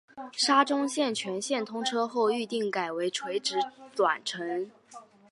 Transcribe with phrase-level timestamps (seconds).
[0.31, 3.59] 沙中线全线通车后预定改为垂直
[3.93, 4.71] 转乘。